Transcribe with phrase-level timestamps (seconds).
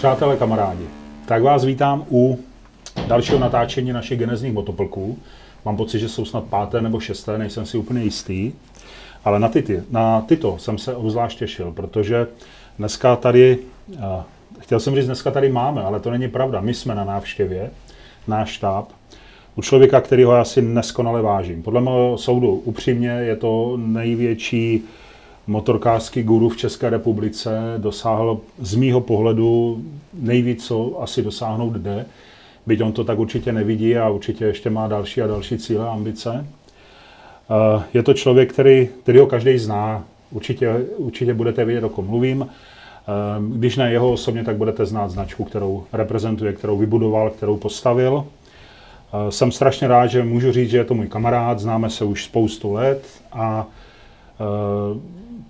[0.00, 0.84] Přátelé, kamarádi,
[1.26, 2.38] tak vás vítám u
[3.06, 5.18] dalšího natáčení našich genezních motoplků.
[5.64, 8.52] Mám pocit, že jsou snad páté nebo šesté, nejsem si úplně jistý.
[9.24, 12.26] Ale na, ty, na tyto jsem se obzvlášť těšil, protože
[12.78, 13.58] dneska tady,
[14.58, 16.60] chtěl jsem říct, dneska tady máme, ale to není pravda.
[16.60, 17.70] My jsme na návštěvě,
[18.28, 18.88] náš štáb,
[19.56, 21.62] u člověka, kterého já si neskonale vážím.
[21.62, 24.82] Podle mého soudu upřímně je to největší
[25.46, 29.82] motorkářský guru v České republice, dosáhl z mýho pohledu
[30.14, 32.06] nejvíc, co asi dosáhnout jde,
[32.66, 35.92] byť on to tak určitě nevidí a určitě ještě má další a další cíle a
[35.92, 36.46] ambice.
[37.50, 42.06] Eh, je to člověk, který, který ho každý zná, určitě, určitě budete vědět, o kom
[42.06, 42.48] mluvím.
[42.48, 48.24] Eh, když ne jeho osobně, tak budete znát značku, kterou reprezentuje, kterou vybudoval, kterou postavil.
[48.24, 52.24] Eh, jsem strašně rád, že můžu říct, že je to můj kamarád, známe se už
[52.24, 53.66] spoustu let a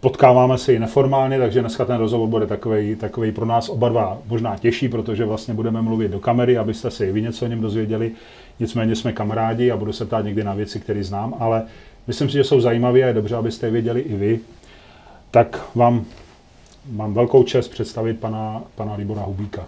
[0.00, 4.18] potkáváme se i neformálně, takže dneska ten rozhovor bude takový, takový pro nás oba dva
[4.26, 7.60] možná těžší, protože vlastně budeme mluvit do kamery, abyste si i vy něco o něm
[7.60, 8.12] dozvěděli.
[8.60, 11.62] Nicméně jsme kamarádi a budu se ptát někdy na věci, které znám, ale
[12.06, 14.40] myslím si, že jsou zajímavé a je dobře, abyste je věděli i vy.
[15.30, 16.04] Tak vám
[16.90, 19.66] mám velkou čest představit pana, pana Libora Hubíka,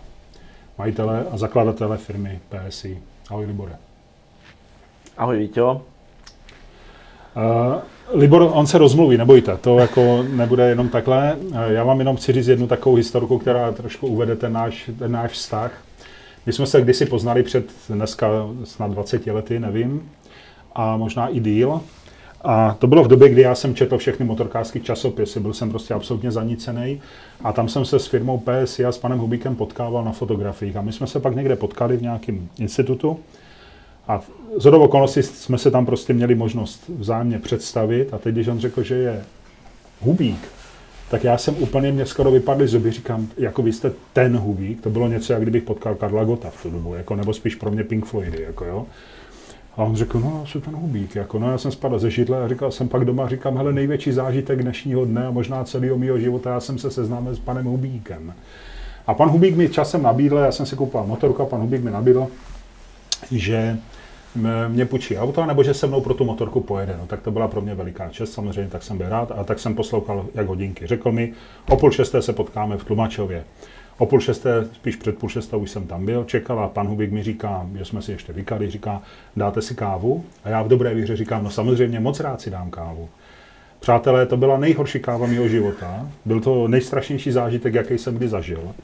[0.78, 2.98] majitele a zakladatele firmy PSI.
[3.30, 3.76] Ahoj Libore.
[5.16, 5.91] Ahoj Víťo.
[7.36, 7.74] Uh,
[8.20, 11.36] Libor, on se rozmluví, nebojte, to jako nebude jenom takhle.
[11.66, 15.30] Já vám jenom chci říct jednu takovou historku, která trošku uvede ten náš, ten náš
[15.30, 15.72] vztah.
[16.46, 18.28] My jsme se kdysi poznali před dneska
[18.64, 20.10] snad 20 lety, nevím,
[20.74, 21.80] a možná i díl.
[22.44, 25.94] A to bylo v době, kdy já jsem četl všechny motorkářské časopisy, byl jsem prostě
[25.94, 27.00] absolutně zanícený.
[27.44, 30.76] A tam jsem se s firmou PSI a s panem Hubíkem potkával na fotografiích.
[30.76, 33.18] A my jsme se pak někde potkali v nějakém institutu.
[34.08, 34.20] A
[34.58, 38.14] z okolností jsme se tam prostě měli možnost vzájemně představit.
[38.14, 39.24] A teď, když on řekl, že je
[40.00, 40.48] Hubík,
[41.10, 44.90] tak já jsem úplně, mě skoro vypadly zuby, říkám, jako vy jste ten Hubík, to
[44.90, 47.84] bylo něco, jak kdybych potkal Karla Gota v tu dobu, jako, nebo spíš pro mě
[47.84, 48.86] Pink Floydy, jako jo.
[49.76, 52.48] A on řekl, no, jsem ten Hubík, jako, no, já jsem spadl ze židle a
[52.48, 56.50] říkal jsem pak doma, říkám, hele, největší zážitek dnešního dne a možná celého mého života,
[56.50, 58.34] já jsem se seznámil s panem Hubíkem.
[59.06, 61.90] A pan Hubík mi časem nabídl, já jsem si koupil motorku a pan Hubík mi
[61.90, 62.26] nabídl,
[63.30, 63.78] že
[64.68, 66.96] mě půjčí auto, nebo že se mnou pro tu motorku pojede.
[67.00, 69.58] No, tak to byla pro mě veliká čest, samozřejmě, tak jsem byl rád a tak
[69.58, 70.86] jsem poslouchal jak hodinky.
[70.86, 71.32] Řekl mi,
[71.68, 73.44] o půl šesté se potkáme v Tlumačově.
[73.98, 77.12] O půl šesté, spíš před půl šestou už jsem tam byl, čekal a pan Hubík
[77.12, 79.02] mi říká, že jsme si ještě vykali, říká,
[79.36, 80.24] dáte si kávu?
[80.44, 83.08] A já v dobré víře říkám, no samozřejmě moc rád si dám kávu.
[83.80, 86.08] Přátelé, to byla nejhorší káva mého života.
[86.24, 88.74] Byl to nejstrašnější zážitek, jaký jsem kdy zažil.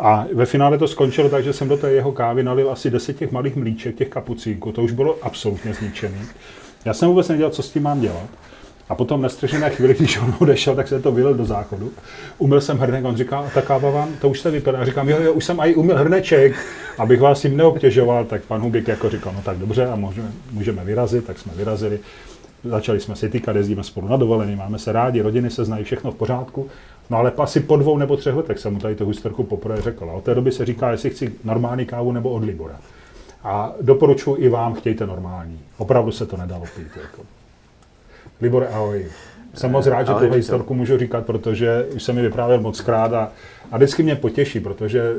[0.00, 3.16] A ve finále to skončilo tak, že jsem do té jeho kávy nalil asi 10
[3.16, 4.72] těch malých mlíček, těch kapucínků.
[4.72, 6.20] To už bylo absolutně zničený.
[6.84, 8.28] Já jsem vůbec nevěděl, co s tím mám dělat.
[8.88, 11.90] A potom nestřežené chvíli, když on odešel, tak se to vylil do záchodu.
[12.38, 14.78] Umyl jsem hrnek, on říká, ta káva vám, to už se vypadá.
[14.78, 16.54] A říkám, jo, jo, už jsem i umyl hrneček,
[16.98, 18.24] abych vás tím neobtěžoval.
[18.24, 22.00] Tak pan Hubik jako říkal, no tak dobře, a můžeme, můžeme vyrazit, tak jsme vyrazili.
[22.64, 26.10] Začali jsme si týkat, jezdíme spolu na dovolený, máme se rádi, rodiny se znají, všechno
[26.10, 26.68] v pořádku.
[27.10, 30.10] No ale asi po dvou nebo třech letech jsem mu tady tu historku poprvé řekl.
[30.10, 32.76] A od té doby se říká, jestli chci normální kávu nebo od Libora.
[33.44, 35.60] A doporučuji i vám, chtějte normální.
[35.78, 36.88] Opravdu se to nedalo pít.
[37.02, 37.22] Jako.
[38.40, 39.06] Libor, ahoj.
[39.54, 43.12] Jsem moc rád, že tuhle historku můžu říkat, protože už jsem mi vyprávěl moc krát
[43.12, 43.32] a,
[43.70, 45.14] a vždycky mě potěší, protože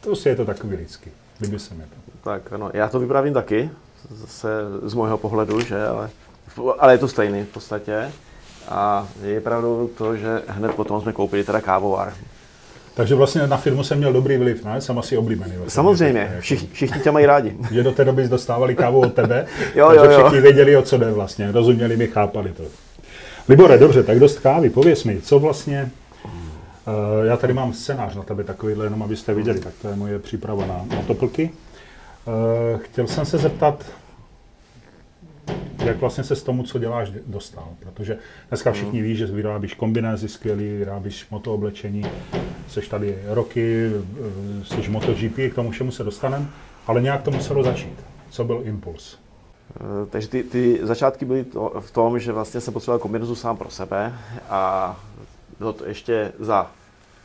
[0.00, 1.10] to si je to takový lidský.
[1.40, 2.30] Líbí se mi to.
[2.30, 3.70] Tak ano, já to vyprávím taky,
[4.10, 4.48] zase
[4.82, 6.10] z môjho pohledu, že, ale,
[6.78, 8.12] ale je to stejný v podstatě.
[8.68, 12.12] A je pravdou to, že hned potom jsme koupili teda kávovár.
[12.94, 14.80] Takže vlastně na firmu jsem měl dobrý vliv, ne?
[14.80, 15.52] Jsem asi oblíbený.
[15.56, 15.70] Vlastně.
[15.70, 17.56] Samozřejmě, všichni, všichni tě mají rádi.
[17.72, 20.18] Že do té doby dostávali kávu od tebe, jo, takže jo, jo.
[20.18, 21.52] všichni věděli, o co jde vlastně.
[21.52, 22.62] Rozuměli mi, chápali to.
[23.48, 24.70] Libore, dobře, tak dost kávy.
[24.70, 25.90] Pověs mi, co vlastně...
[26.24, 30.18] Uh, já tady mám scénář na tebe takovýhle, jenom abyste viděli, tak to je moje
[30.18, 31.50] příprava na, na toplky.
[32.24, 33.84] Uh, chtěl jsem se zeptat,
[35.84, 37.68] jak vlastně se s tomu, co děláš, dostal.
[37.80, 38.18] Protože
[38.48, 42.04] dneska všichni ví, že vyrábíš kombinézy skvělý, vyrábíš motooblečení,
[42.68, 43.90] jsi tady roky,
[44.62, 46.46] jsi MotoGP, k tomu všemu se dostaneme,
[46.86, 48.04] ale nějak to muselo začít.
[48.30, 49.18] Co byl impuls?
[49.76, 53.56] Eh, takže ty, ty začátky byly to, v tom, že vlastně jsem potřeboval kombinézu sám
[53.56, 54.14] pro sebe
[54.48, 54.96] a
[55.58, 56.70] bylo to ještě za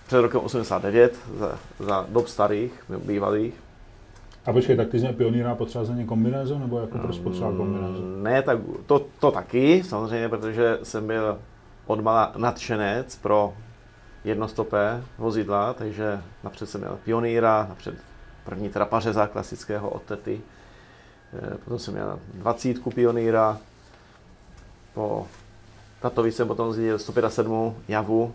[0.08, 2.72] před rokem 89, za, za dob starých,
[3.06, 3.54] bývalých,
[4.46, 8.04] a počkej, tak ty jsi pionýra potřeba kombinézu, nebo jako proč potřeba kombinézu?
[8.04, 11.40] Mm, ne, tak to, to taky, samozřejmě, protože jsem byl
[11.88, 13.54] odmala nadšenec pro
[14.24, 17.96] jednostopé vozidla, takže napřed jsem měl pionýra, napřed
[18.46, 20.42] první trapařeza klasického od tety,
[21.34, 23.58] eh, potom jsem měl dvacítku pionýra,
[24.94, 25.28] po
[26.04, 28.34] Tatovi jsem potom zjel 157 javu,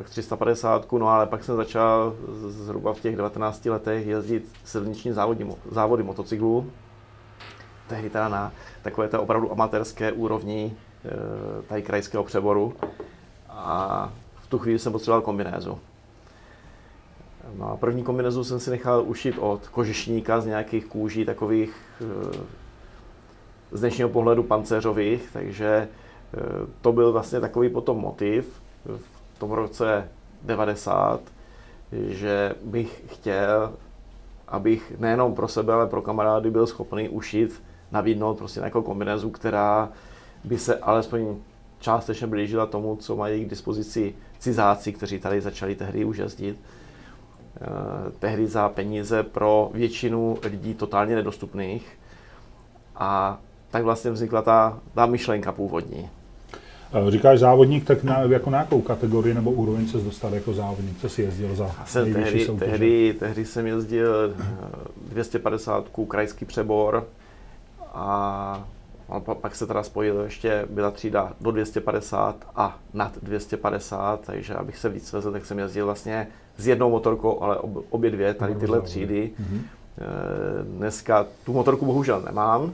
[0.00, 2.14] pak 350, no ale pak jsem začal
[2.48, 6.70] zhruba v těch 19 letech jezdit silniční závody, závody motocyklů.
[7.88, 8.52] Tehdy teda na
[8.82, 10.72] takové té opravdu amatérské úrovni
[11.04, 12.74] e, tady krajského přeboru.
[13.48, 15.78] A v tu chvíli jsem potřeboval kombinézu.
[17.58, 22.06] No a první kombinézu jsem si nechal ušít od kožešníka z nějakých kůží takových e,
[23.76, 25.88] z dnešního pohledu pancéřových, takže e,
[26.80, 30.08] to byl vlastně takový potom motiv v tom roce
[30.42, 31.20] 90,
[31.92, 33.72] že bych chtěl,
[34.48, 39.88] abych nejenom pro sebe, ale pro kamarády byl schopný ušít, nabídnout prostě nějakou kombinézu, která
[40.44, 41.36] by se alespoň
[41.78, 46.60] částečně blížila tomu, co mají k dispozici cizáci, kteří tady začali tehdy už jezdit.
[47.60, 51.98] Eh, tehdy za peníze pro většinu lidí totálně nedostupných.
[52.96, 53.38] A
[53.70, 56.10] tak vlastně vznikla ta, ta myšlenka původní.
[56.92, 60.98] Eh, říkáš závodník, tak na, jako na jakou kategorii nebo úroveň se dostal jako závodník?
[61.00, 64.34] Co jsi jezdil za jsem tehdy, tehdy, tehdy jsem jezdil
[65.08, 67.06] 250 eh, krajský přebor
[67.94, 68.64] a
[69.40, 74.88] pak se teda spojil ještě, byla třída do 250 a nad 250, takže abych se
[74.88, 77.58] víc vezl, tak jsem jezdil vlastně s jednou motorkou, ale
[77.90, 79.30] obě dvě, tady tyhle třídy.
[79.38, 79.62] Mhm.
[79.98, 80.04] Eh,
[80.62, 82.72] dneska tu motorku bohužel nemám,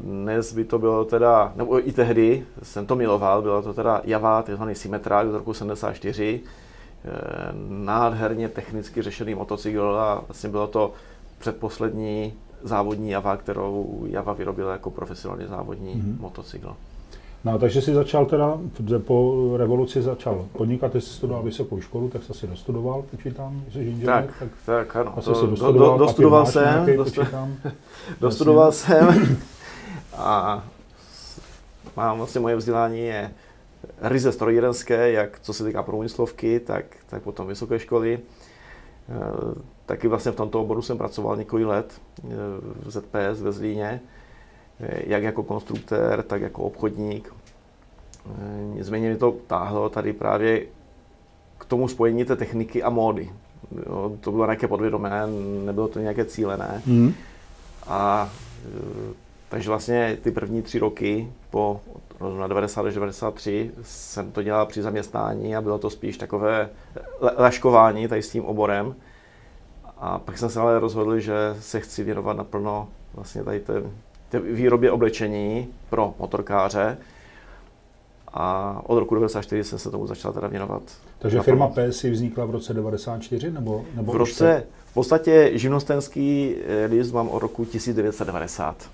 [0.00, 4.42] dnes by to bylo teda, nebo i tehdy jsem to miloval, bylo to teda Java,
[4.42, 6.40] takzvaný Symmetra z roku 74,
[7.04, 7.10] eh,
[7.68, 10.92] nádherně technicky řešený motocykl a vlastně bylo to
[11.38, 12.32] předposlední
[12.62, 16.20] závodní Java, kterou Java vyrobila jako profesionální závodní mm-hmm.
[16.20, 16.76] motocykl.
[17.44, 18.58] No, takže si začal teda,
[18.98, 23.78] po revoluci začal podnikat, ty jsi studoval vysokou školu, tak jsi asi dostudoval, počítám, jsi
[23.78, 27.20] inženýr, tak, tak, tak ano, asi to, dostudoval, do, do, dostudoval jsem, nějaký, dostu,
[28.20, 29.36] dostudoval jsem
[30.16, 30.64] a
[31.96, 33.30] mám vlastně moje vzdělání je
[34.00, 38.14] ryze strojírenské, jak co se týká průmyslovky, tak, tak potom vysoké školy.
[38.14, 38.20] E,
[39.86, 42.26] taky vlastně v tomto oboru jsem pracoval několik let e,
[42.84, 44.00] v ZPS ve Zlíně
[44.80, 47.34] jak jako konstruktér, tak jako obchodník.
[48.74, 50.66] Nicméně mi to táhlo tady právě
[51.58, 53.30] k tomu spojení té techniky a módy.
[53.86, 55.26] Jo, to bylo nějaké podvědomé,
[55.64, 56.82] nebylo to nějaké cílené.
[56.86, 57.14] Mm.
[57.86, 58.30] A
[58.66, 59.14] e,
[59.48, 61.80] takže vlastně ty první tři roky po
[62.38, 66.70] na 90 až 93 jsem to dělal při zaměstnání a bylo to spíš takové
[67.38, 68.94] laškování tady s tím oborem.
[69.96, 73.90] A pak jsem se ale rozhodl, že se chci věnovat naplno vlastně tady ten
[74.40, 76.96] výrobě oblečení pro motorkáře.
[78.36, 80.82] A od roku 1994 jsem se tomu začal teda věnovat.
[81.18, 86.86] Takže firma PSI vznikla v roce 94 nebo, nebo v roce, v podstatě živnostenský eh,
[86.86, 88.90] list mám od roku 1990.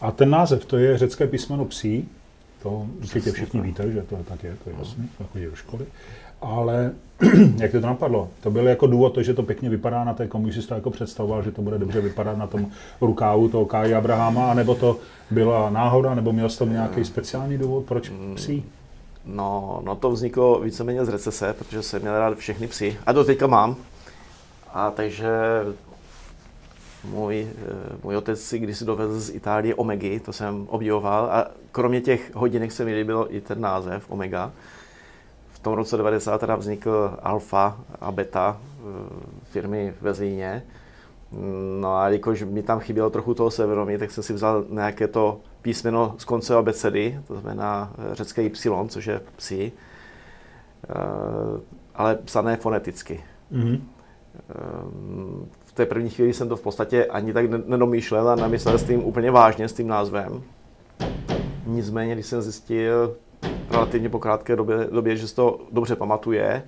[0.00, 2.08] A ten název, to je řecké písmeno psí,
[2.62, 5.86] to určitě všichni víte, že to tak je, to je jasný, to chodí do školy.
[6.42, 6.92] Ale
[7.56, 8.28] jak to napadlo?
[8.40, 10.90] To byl jako důvod to, že to pěkně vypadá na té komu, jsi to jako
[10.90, 12.66] představoval, že to bude dobře vypadat na tom
[13.00, 14.96] rukávu toho Káji Abrahama, anebo to
[15.30, 18.64] byla náhoda, nebo měl jsi tam nějaký speciální důvod, proč mm, psí?
[19.26, 22.96] No, no to vzniklo víceméně z recese, protože jsem měl rád všechny psy.
[23.06, 23.76] A to teďka mám.
[24.74, 25.28] A takže
[27.04, 31.24] můj, eh, můj otec si kdysi dovezl z Itálie Omegy, to jsem obdivoval.
[31.24, 34.52] A kromě těch hodinek se mi líbilo i ten název Omega
[35.62, 38.84] tom roce 90 teda vznikl Alfa a Beta eh,
[39.42, 40.62] firmy ve Zlíně.
[41.80, 45.40] No a jakož mi tam chybělo trochu toho severomí, tak jsem si vzal nějaké to
[45.62, 49.72] písmeno z konce abecedy, to znamená eh, řecké Y, což je psi,
[50.88, 50.94] eh,
[51.94, 53.24] ale psané foneticky.
[53.52, 53.80] Mm-hmm.
[55.64, 59.04] V té první chvíli jsem to v podstatě ani tak nedomýšlel a nemyslel s tím
[59.04, 60.42] úplně vážně, s tím názvem.
[61.66, 63.16] Nicméně, když jsem zjistil,
[63.70, 66.62] relativně po krátké době, době že si to dobře pamatuje,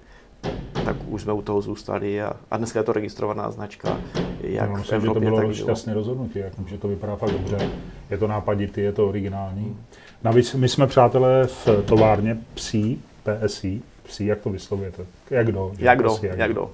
[0.84, 3.98] tak už jsme u toho zůstali a, a dneska je to registrovaná značka.
[4.40, 7.30] Jak no, myslím, v Evropě, že to bylo tak šťastné rozhodnutí, že to vypadá fakt
[7.30, 7.70] dobře,
[8.10, 9.76] je to nápaditý, je to originální.
[10.24, 15.06] Navíc my jsme přátelé v továrně psí, PSI, psí, jak to vyslovujete?
[15.30, 15.72] Jak kdo?
[15.78, 16.70] Jak kdo, jak, jak kdo.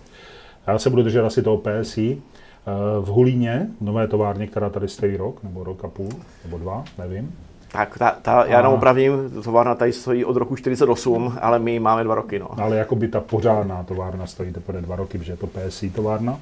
[0.67, 2.23] Já se budu držet asi toho PSI.
[2.67, 6.09] Eh, v Hulíně, nové továrně, která tady stojí rok, nebo rok a půl,
[6.45, 7.35] nebo dva, nevím,
[7.73, 12.05] tak ta, ta, já jenom opravím, továrna tady stojí od roku 48, ale my máme
[12.05, 12.39] dva roky.
[12.39, 12.49] No.
[12.61, 16.41] Ale jako by ta pořádná továrna stojí teprve dva roky, protože je to PSI továrna.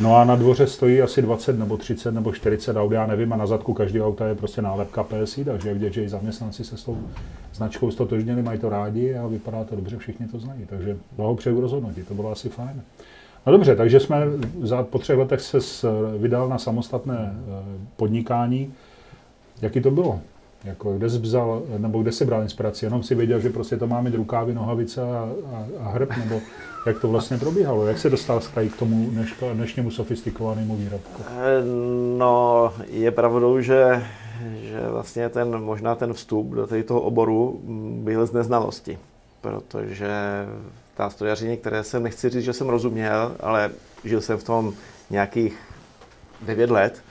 [0.00, 3.36] No a na dvoře stojí asi 20 nebo 30 nebo 40 aut, já nevím, a
[3.36, 6.76] na zadku každý auta je prostě nálepka PSI, takže je vidět, že i zaměstnanci se
[6.76, 6.98] s tou
[7.54, 10.66] značkou stotožněli, mají to rádi a vypadá to dobře, všichni to znají.
[10.66, 12.82] Takže blahopřeju rozhodnutí, to bylo asi fajn.
[13.46, 14.26] No dobře, takže jsme
[14.62, 15.58] za, po třech letech se
[16.18, 17.62] vydal na samostatné eh,
[17.96, 18.74] podnikání.
[19.62, 20.20] Jaký to bylo?
[20.64, 22.86] Jako, kde jsi vzal, nebo kde jsi bral inspiraci?
[22.86, 26.40] Jenom si věděl, že prostě to má mít rukávy, nohavice a, a, a hrb, nebo
[26.86, 27.86] jak to vlastně probíhalo?
[27.86, 29.10] Jak se dostal Sky k tomu
[29.52, 31.22] dnešnímu sofistikovanému výrobku?
[31.28, 31.62] Eh,
[32.18, 34.06] no, je pravdou, že,
[34.62, 37.60] že vlastně ten, možná ten vstup do toho oboru
[38.02, 38.98] byl z neznalosti,
[39.40, 40.10] protože
[40.96, 43.70] ta strojařině, které jsem, nechci říct, že jsem rozuměl, ale
[44.04, 44.72] žil jsem v tom
[45.10, 45.58] nějakých
[46.42, 47.02] 9 let,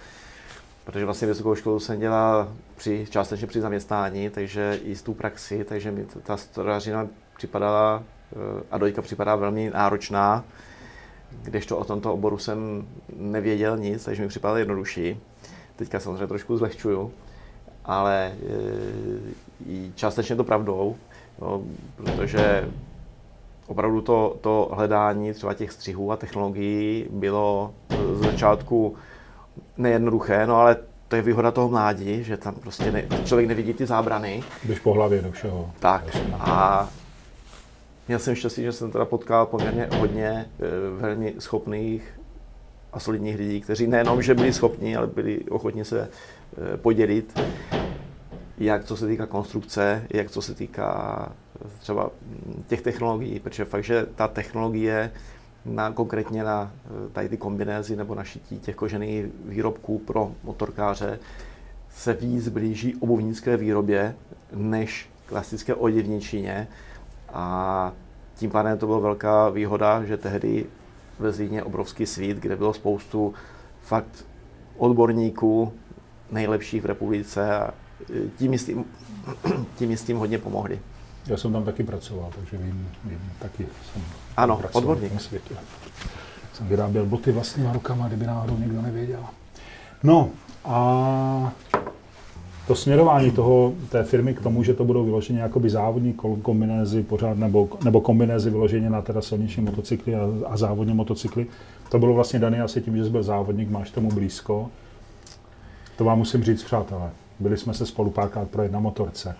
[0.86, 2.48] protože vlastně vysokou školu jsem dělal
[2.80, 7.08] při, částečně při zaměstnání, takže i z tu praxi, takže mi ta strojařina
[7.38, 10.44] připadala eh, a dojka připadá velmi náročná,
[11.44, 15.20] kdežto o tomto oboru jsem nevěděl nic, takže mi připadalo jednodušší.
[15.76, 17.12] Teďka samozřejmě trošku zlehčuju,
[17.86, 20.96] ale e, částečně to pravdou,
[21.42, 21.64] no,
[21.96, 22.70] protože
[23.68, 27.74] opravdu to, to hledání třeba těch střihů a technologií bylo
[28.14, 28.96] z začátku
[29.78, 30.78] nejednoduché, no ale
[31.10, 34.44] to je výhoda toho mládí, že tam prostě ne, člověk nevidí ty zábrany.
[34.64, 35.72] Jdeš po hlavě do všeho.
[35.80, 36.90] Tak a
[38.08, 40.46] měl jsem štěstí, že jsem teda potkal poměrně hodně e,
[41.02, 42.20] velmi schopných
[42.94, 46.02] a solidních lidí, kteří nejenom, že byli schopni, ale byli ochotni se
[46.74, 47.40] e, podělit,
[48.58, 51.32] jak co se týká konstrukce, jak co se týká
[51.80, 52.10] třeba
[52.68, 55.12] těch technologií, protože fakt, že ta technologie
[55.76, 61.20] na, konkrétně na eh, tady ty kombinézy nebo na šití těch kožených výrobků pro motorkáře
[61.90, 64.16] se víc blíží obuvnické výrobě
[64.54, 66.68] než klasické oděvničině
[67.34, 67.94] a
[68.36, 70.66] tím pádem to byla velká výhoda, že tehdy
[71.20, 73.34] ve Zlíně obrovský svít, kde bylo spoustu
[73.82, 74.26] fakt
[74.78, 75.74] odborníků
[76.32, 78.86] nejlepších v republice a eh, tím tím,
[79.76, 80.80] tím, tím hodně pomohli.
[81.28, 84.02] Já jsem tam taky pracoval, takže vím, vím taky jsem
[84.40, 85.14] ano, odborník.
[85.14, 85.56] Na světě.
[86.54, 89.24] Jsem vyráběl boty vlastníma rukama, kdyby náhodou někdo nevěděl.
[90.04, 90.30] No
[90.66, 91.52] a
[92.68, 97.38] to směrování toho, té firmy k tomu, že to budou vyloženě jakoby závodní kombinézy pořád,
[97.38, 101.48] nebo, nebo kombinézy vyloženě na teda silniční motocykly a, a závodní motocykly,
[101.90, 104.70] to bylo vlastně dané asi tím, že jsi byl závodník, máš tomu blízko.
[105.98, 107.10] To vám musím říct, přátelé.
[107.40, 109.36] Byli jsme se spolu párkrát projet na motorce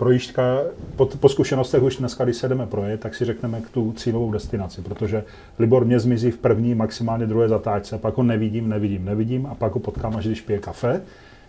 [0.00, 0.58] projížďka,
[0.96, 4.32] po, po zkušenostech už dneska, když se jdeme projet, tak si řekneme k tu cílovou
[4.32, 5.24] destinaci, protože
[5.58, 9.72] Libor mě zmizí v první, maximálně druhé zatáčce, pak ho nevidím, nevidím, nevidím a pak
[9.72, 11.00] ho potkám, až když pije kafe.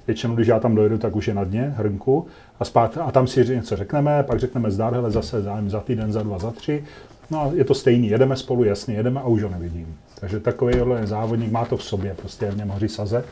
[0.07, 2.25] Většinou, když já tam dojedu, tak už je na dně hrnku
[2.59, 6.11] a, spát, a tam si něco řekneme, pak řekneme zdar, hele, zase zájem za týden,
[6.11, 6.83] za dva, za tři.
[7.29, 9.97] No a je to stejný, jedeme spolu, jasně, jedeme a už ho nevidím.
[10.19, 13.23] Takže takový závodník má to v sobě, prostě v něm hoří saze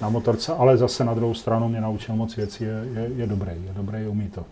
[0.00, 3.52] na motorce, ale zase na druhou stranu mě naučil moc věcí, je, je, je dobrý,
[3.66, 4.44] je dobrý, umí to.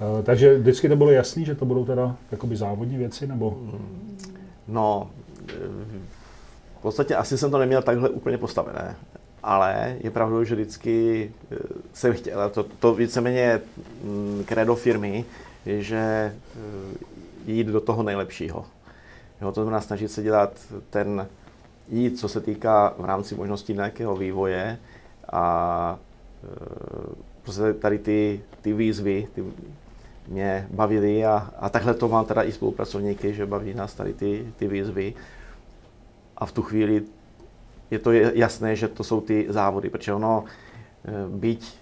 [0.00, 3.58] Eh, takže vždycky to bylo jasný, že to budou teda jakoby závodní věci, nebo?
[4.68, 5.10] No,
[5.48, 5.52] eh,
[6.78, 8.96] v podstatě asi jsem to neměl takhle úplně postavené,
[9.42, 11.56] ale je pravdou, že vždycky eh,
[11.92, 13.60] jsem chtěl, to, to víceméně
[14.44, 15.24] kredo mm, firmy,
[15.66, 16.34] že
[17.46, 18.64] jít do toho nejlepšího.
[19.42, 20.52] Jo, to znamená snažit se dělat
[20.90, 21.26] ten,
[21.88, 24.78] jít, co se týká v rámci možností nějakého vývoje
[25.32, 25.98] a
[27.42, 29.44] prostě tady ty, ty výzvy, ty
[30.30, 34.46] mě bavili a, a takhle to mám teda i spolupracovníky, že baví nás tady ty,
[34.56, 35.14] ty výzvy.
[36.36, 37.02] A v tu chvíli
[37.90, 40.44] je to jasné, že to jsou ty závody, protože ono,
[41.04, 41.78] e, byť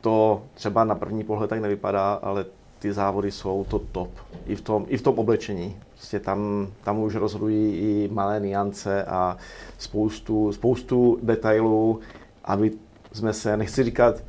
[0.00, 2.44] to třeba na první pohled tak nevypadá, ale
[2.78, 4.10] ty závody jsou to top.
[4.46, 5.76] I v tom, i v tom oblečení.
[5.90, 9.36] Prostě tam, tam už rozhodují i malé niance a
[9.78, 12.00] spoustu, spoustu detailů,
[12.44, 12.72] aby
[13.12, 14.22] jsme se, nechci říkat,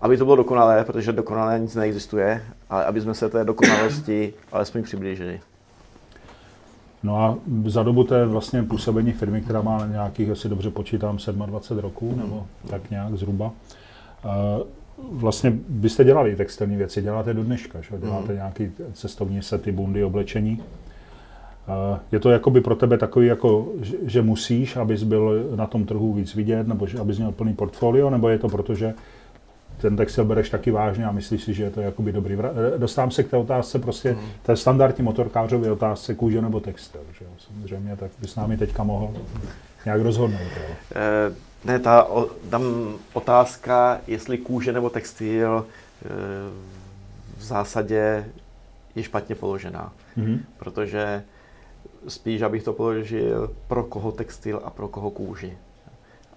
[0.00, 4.82] aby to bylo dokonalé, protože dokonalé nic neexistuje, ale aby jsme se té dokonalosti alespoň
[4.82, 5.40] přiblížili.
[7.02, 11.78] No a za dobu té vlastně působení firmy, která má nějakých, asi dobře počítám, 27
[11.78, 12.70] roků, nebo hmm.
[12.70, 13.50] tak nějak zhruba,
[15.12, 17.98] vlastně byste dělali textilní věci, děláte do dneška, že?
[17.98, 18.36] děláte hmm.
[18.36, 20.62] nějaký cestovní sety, bundy, oblečení.
[22.12, 23.68] Je to jakoby pro tebe takový, jako,
[24.02, 28.10] že musíš, abys byl na tom trhu víc vidět, nebo že abys měl plný portfolio,
[28.10, 28.94] nebo je to proto, že
[29.80, 32.34] ten textil bereš taky vážně a myslíš si, že je to jakoby dobrý.
[32.74, 34.20] Eh, dostávám se k té otázce prostě, mm.
[34.42, 37.00] té standardní motorkářové otázce kůže nebo textil.
[37.18, 37.30] Že jo?
[37.38, 39.14] Samozřejmě, tak bys námi teďka mohl
[39.84, 40.40] nějak rozhodnout.
[40.40, 40.74] Jo?
[40.96, 42.62] Eh, ne, ta o, tam
[43.12, 45.66] otázka, jestli kůže nebo textil,
[46.04, 46.08] eh,
[47.38, 48.24] v zásadě
[48.94, 49.92] je špatně položená.
[50.16, 50.38] Mm.
[50.58, 51.22] Protože
[52.08, 55.56] spíš, abych to položil, pro koho textil a pro koho kůži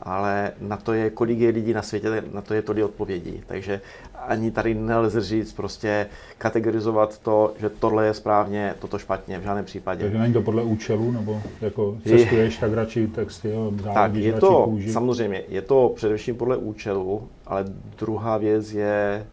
[0.02, 3.44] ale na to je, kolik je lidí na světě, na to je tolik odpovědí.
[3.48, 3.82] Takže
[4.14, 9.66] ani tady nelze říct, prostě kategorizovat to, že tohle je správně, toto špatně, v žádném
[9.66, 10.02] případě.
[10.04, 14.92] Takže není to podle účelu, nebo jako cestuješ, tak radši textil, Tak je to, kůži.
[14.92, 17.66] samozřejmě, je to především podle účelu, ale
[18.00, 19.26] druhá věc je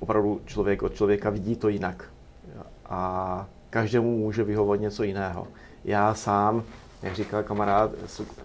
[0.00, 2.04] opravdu člověk od člověka vidí to jinak.
[2.86, 5.46] A každému může vyhovovat něco jiného.
[5.84, 6.62] Já sám,
[7.02, 7.90] jak říkal kamarád,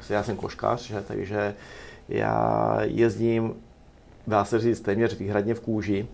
[0.09, 1.55] já jsem koškař, že, takže
[2.09, 3.53] já jezdím,
[4.27, 6.07] dá se říct, téměř výhradně v kůži,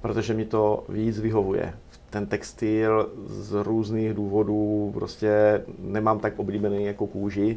[0.00, 1.74] protože mi to víc vyhovuje.
[2.10, 7.56] Ten textil z různých důvodů prostě nemám tak oblíbený jako kůži.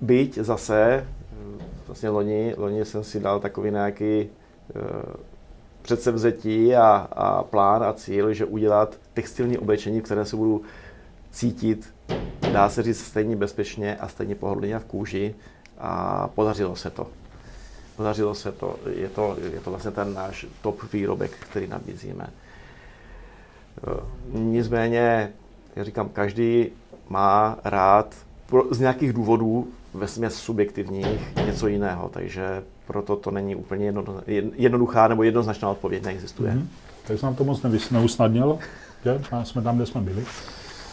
[0.00, 1.06] Byť zase,
[1.86, 4.28] vlastně loni, loni jsem si dal takový nějaký
[4.74, 4.82] uh,
[5.82, 10.62] předsevzetí a, a plán a cíl, že udělat textilní oblečení, které se budu
[11.30, 11.94] cítit,
[12.52, 15.34] dá se říct, stejně bezpečně a stejně pohodlně v kůži
[15.78, 17.06] a podařilo se to.
[17.96, 22.26] Podařilo se to, je to, je to vlastně ten náš top výrobek, který nabízíme.
[24.32, 25.32] Nicméně,
[25.76, 26.66] já říkám, každý
[27.08, 28.14] má rád
[28.70, 34.04] z nějakých důvodů ve směs subjektivních něco jiného, takže proto to není úplně jedno,
[34.56, 36.52] jednoduchá nebo jednoznačná odpověď, neexistuje.
[36.52, 36.66] Mm-hmm.
[37.06, 38.58] Tak nám to moc neusnadnil,
[39.04, 39.20] že?
[39.44, 40.24] jsme tam, kde jsme byli.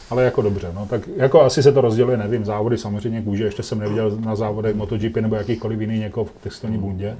[0.09, 3.63] Ale jako dobře, no tak jako asi se to rozděluje, nevím, závody samozřejmě kůže, ještě
[3.63, 7.17] jsem neviděl na závodech MotoGP nebo jakýkoliv jiný někoho v textilní bundě,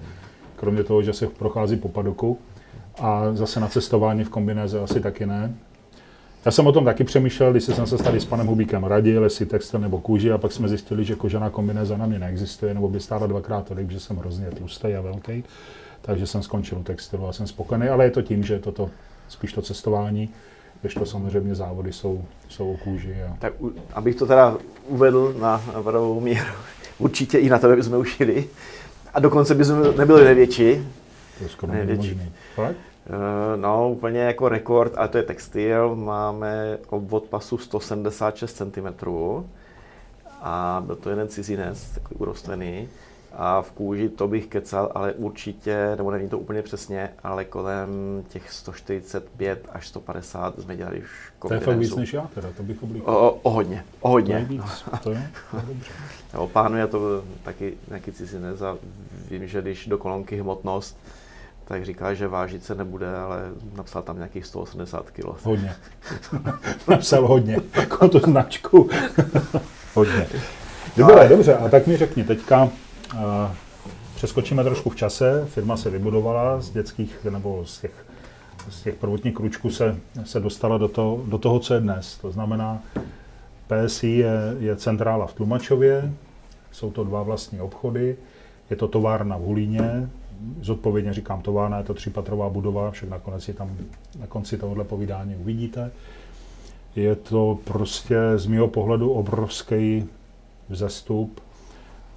[0.56, 2.40] kromě toho, že se prochází po padoku
[3.00, 5.56] a zase na cestování v kombinéze asi taky ne.
[6.46, 9.46] Já jsem o tom taky přemýšlel, když jsem se tady s panem Hubíkem radil, jestli
[9.46, 13.00] textil nebo kůži, a pak jsme zjistili, že kožená kombinéza na mě neexistuje, nebo by
[13.00, 15.44] stála dvakrát tolik, že jsem hrozně tlustý a velký.
[16.02, 18.90] Takže jsem skončil u textilu a jsem spokojený, ale je to tím, že toto
[19.28, 20.30] spíš to cestování,
[20.82, 23.24] když to samozřejmě závody jsou, jsou o kůži.
[23.24, 23.38] A...
[23.40, 23.54] Tak
[23.94, 24.58] abych to teda
[24.88, 26.46] uvedl na, na pravou míru,
[26.98, 28.48] určitě i na tebe bychom ušili.
[29.14, 30.88] A dokonce bychom nebyli největší.
[31.38, 32.22] To je skoro největší.
[33.10, 38.88] Eh, no, úplně jako rekord, ale to je textil, máme obvod pasu 176 cm
[40.42, 42.88] a byl to jeden cizinec, takový urostlený.
[43.40, 47.90] A v kůži to bych kecal, ale určitě, nebo není to úplně přesně, ale kolem
[48.30, 52.64] těch 145 až 150 jsme dělali už To je fakt víc než já teda, to
[52.64, 53.16] bych oblíkal.
[53.16, 54.34] O, o, hodně, o hodně.
[54.34, 55.92] To je víc, to je, to je dobře.
[56.78, 58.78] Je to taky nějaký cizinec a
[59.30, 60.98] vím, že když do kolonky hmotnost,
[61.66, 63.42] tak říká, že vážit se nebude, ale
[63.76, 65.26] napsal tam nějakých 180 kg.
[65.44, 65.76] Hodně.
[66.88, 68.90] napsal hodně, jako tu značku.
[69.94, 70.28] hodně.
[70.98, 71.30] Dobře, ale...
[71.30, 72.70] dobře, a tak mi řekni, teďka
[74.16, 78.06] přeskočíme trošku v čase, firma se vybudovala z dětských, nebo z těch,
[78.70, 82.18] z těch prvotních kručků se, se dostala do, to, do toho, co je dnes.
[82.18, 82.82] To znamená,
[83.68, 86.14] PSI je, je centrála v Tlumačově,
[86.72, 88.18] jsou to dva vlastní obchody,
[88.70, 90.10] je to továrna v Hulíně,
[90.62, 93.78] zodpovědně říkám továrna, je to třípatrová budova, však nakonec je tam
[94.20, 95.92] na konci tohohle povídání uvidíte.
[96.96, 100.06] Je to prostě z mého pohledu obrovský
[100.70, 101.42] vzestup.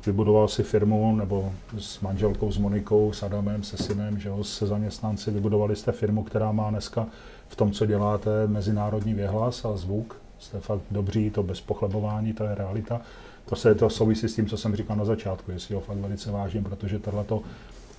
[0.07, 4.67] Vybudoval si firmu, nebo s manželkou, s Monikou, s Adamem, se synem, že jo, se
[4.67, 7.07] zaměstnanci, vybudovali jste firmu, která má dneska
[7.49, 10.17] v tom, co děláte, mezinárodní věhlas a zvuk.
[10.39, 13.01] Jste fakt dobří, to bez pochlebování, to je realita.
[13.49, 16.31] To se to souvisí s tím, co jsem říkal na začátku, jestli ho fakt velice
[16.31, 17.43] vážím, protože tohleto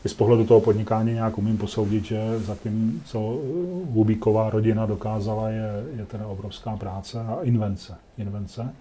[0.06, 3.20] i z pohledu toho podnikání nějak umím posoudit, že za tím, co
[3.92, 7.94] Hubíková rodina dokázala, je, je teda obrovská práce a invence.
[8.18, 8.74] invence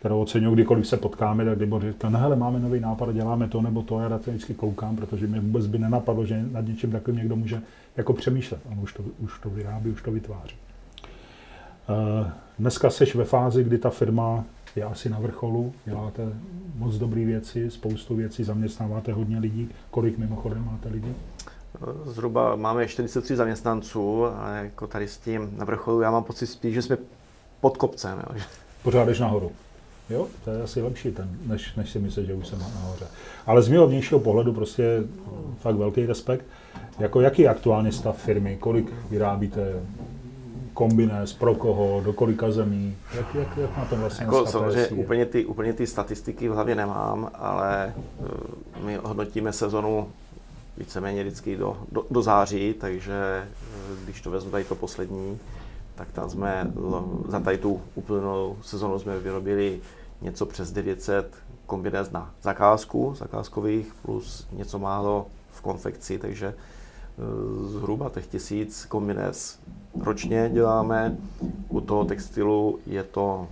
[0.00, 3.62] kterou oceňuji, kdykoliv se potkáme, tak Libor říká, no hele, máme nový nápad, děláme to
[3.62, 6.90] nebo to, já na to vždycky koukám, protože mi vůbec by nenapadlo, že nad něčím
[6.90, 7.62] takovým někdo může
[7.96, 8.60] jako přemýšlet.
[8.72, 10.56] On už to, už to vyrábí, už to vytváří.
[11.88, 14.44] Eh, dneska seš ve fázi, kdy ta firma
[14.76, 16.22] je asi na vrcholu, děláte
[16.74, 19.68] moc dobré věci, spoustu věcí, zaměstnáváte hodně lidí.
[19.90, 21.14] Kolik mimochodem máte lidí?
[22.04, 26.74] Zhruba máme 43 zaměstnanců a jako tady s tím na vrcholu já mám pocit spíš,
[26.74, 26.96] že jsme
[27.60, 28.18] pod kopcem.
[28.18, 28.42] Jo.
[28.82, 29.52] Pořád jdeš nahoru.
[30.10, 33.06] Jo, to je asi lepší, ten, než, než si myslíš, že už jsem nahoře.
[33.46, 35.02] Ale z mého vnějšího pohledu prostě
[35.58, 36.44] fakt velký respekt.
[36.98, 38.56] Jako jaký je aktuální stav firmy?
[38.60, 39.74] Kolik vyrábíte?
[40.74, 45.26] kombinés, pro koho, do kolika zemí, jak, jak, jak na tom vlastně jako, Samozřejmě úplně
[45.26, 50.08] ty, úplně ty statistiky v hlavě nemám, ale uh, my hodnotíme sezonu
[50.76, 53.44] víceméně vždycky do, do, do září, takže
[53.92, 55.38] uh, když to vezmu tady to poslední,
[55.94, 56.72] tak tam jsme
[57.28, 59.80] za tady tu úplnou sezonu jsme vyrobili
[60.22, 61.34] něco přes 900
[61.66, 66.54] kombinés na zakázku, zakázkových, plus něco málo v konfekci, takže
[67.66, 69.58] zhruba těch tisíc kombinés
[70.00, 71.16] ročně děláme.
[71.68, 73.48] U toho textilu je to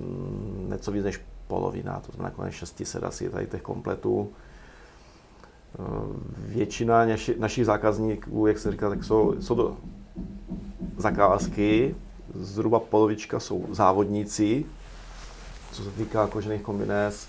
[0.00, 4.28] mm, něco víc než polovina, to znamená nakonec 600 asi tady těch kompletů.
[5.78, 5.82] Eh,
[6.38, 7.06] většina
[7.38, 9.76] našich zákazníků, jak se říká, tak jsou, jsou to
[10.96, 11.94] zakázky,
[12.34, 14.64] zhruba polovička jsou závodníci,
[15.76, 17.28] co se týká kožených kombinés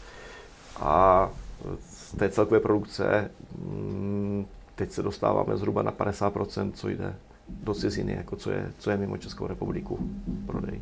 [0.79, 1.29] a
[1.89, 7.13] z té celkové produkce mm, teď se dostáváme zhruba na 50%, co jde
[7.49, 10.09] do ciziny, jako co je, co je mimo Českou republiku
[10.45, 10.81] prodej.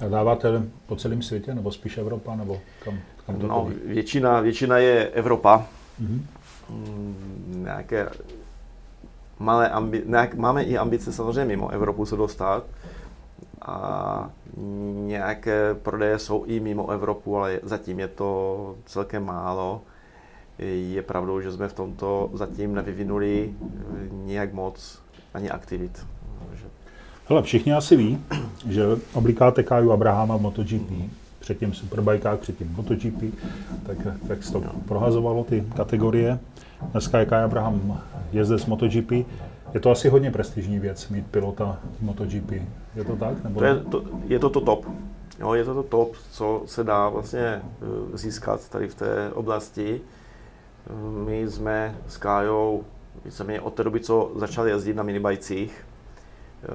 [0.00, 4.78] A dáváte po celém světě, nebo spíš Evropa, nebo kam, kam to no, většina, většina
[4.78, 5.66] je Evropa.
[6.02, 6.20] Mm-hmm.
[6.70, 8.08] Mm, nějaké
[9.38, 12.64] malé ambi- nějak, máme i ambice samozřejmě mimo Evropu se dostat
[13.62, 14.30] a
[15.06, 19.82] nějaké prodeje jsou i mimo Evropu, ale zatím je to celkem málo.
[20.58, 23.54] Je pravdou, že jsme v tomto zatím nevyvinuli
[24.10, 25.02] nějak moc
[25.34, 26.06] ani aktivit.
[27.28, 28.18] Hele, všichni asi ví,
[28.68, 30.90] že oblikáte Kaju Abrahama v MotoGP,
[31.38, 33.34] předtím Superbikách, předtím MotoGP,
[33.86, 33.96] tak,
[34.28, 36.38] tak se to prohazovalo ty kategorie.
[36.92, 38.00] Dneska je Kaj Abraham
[38.32, 39.12] jezdec MotoGP.
[39.76, 42.50] Je to asi hodně prestižní věc mít pilota MotoGP.
[42.94, 43.44] Je to tak?
[43.44, 43.60] Nebo...
[43.60, 44.86] To je, to, je to to top.
[45.40, 47.62] Jo, je to to top, co se dá vlastně eh,
[48.12, 50.00] získat tady v té oblasti.
[51.26, 52.84] My jsme s Kájou
[53.24, 55.86] víceméně od té doby, co začal jezdit na minibajcích,
[56.62, 56.66] eh,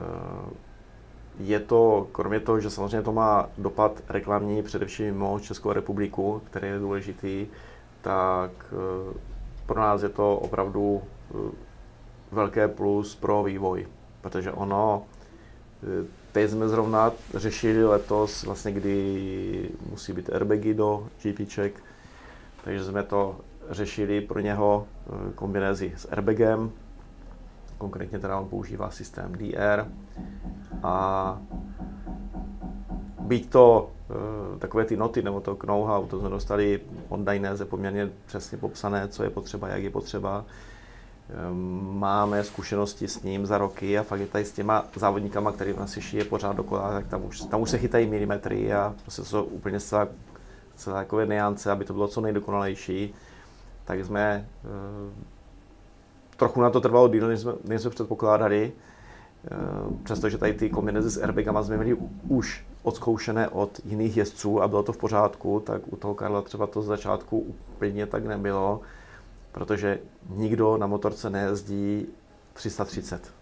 [1.39, 6.67] je to, kromě toho, že samozřejmě to má dopad reklamní především mimo Českou republiku, který
[6.67, 7.47] je důležitý,
[8.01, 9.13] tak eh,
[9.65, 11.01] pro nás je to opravdu
[12.31, 13.87] velké plus pro vývoj,
[14.21, 15.03] protože ono,
[16.31, 21.83] teď jsme zrovna řešili letos, vlastně kdy musí být airbagy do GPček,
[22.63, 23.35] takže jsme to
[23.69, 26.71] řešili pro něho eh, kombinézi s airbagem,
[27.77, 29.85] konkrétně teda on používá systém DR
[30.83, 31.41] a
[33.19, 38.09] být to uh, takové ty noty nebo to know-how, to jsme dostali od Dainese poměrně
[38.25, 40.45] přesně popsané, co je potřeba, jak je potřeba.
[41.51, 45.73] Um, máme zkušenosti s ním za roky a fakt je tady s těma závodníkama, který
[45.73, 49.43] nás je pořád dokola, tak tam už, tam už se chytají milimetry a prostě jsou
[49.43, 50.07] úplně zcela,
[50.75, 53.13] zcela takové niance, aby to bylo co nejdokonalejší
[53.91, 55.23] tak jsme eh,
[56.37, 58.71] trochu na to trvalo díl, než jsme, než jsme předpokládali.
[59.45, 59.57] Eh,
[60.03, 64.83] přestože tady ty kombinace s airbagama jsme měli už odzkoušené od jiných jezdců a bylo
[64.83, 68.81] to v pořádku, tak u toho Karla třeba to z začátku úplně tak nebylo,
[69.51, 72.07] protože nikdo na motorce nejezdí
[72.53, 73.33] 330.